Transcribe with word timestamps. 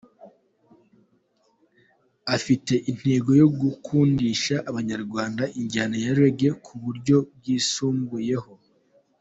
Afite 2.35 2.73
intego 2.91 3.29
yo 3.41 3.47
gukundisha 3.61 4.55
abanyarwanda 4.69 5.43
injyana 5.59 5.95
ya 6.05 6.11
Reggae 6.17 6.49
ku 6.65 6.73
buryo 6.83 7.17
bwisumbuyeho. 7.35 8.51